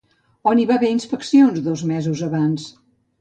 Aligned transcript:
On 0.51 0.61
hi 0.61 0.63
va 0.69 0.77
haver 0.79 0.89
inspeccions 0.93 1.59
dos 1.67 1.83
mesos 1.91 2.25
abans? 2.29 2.67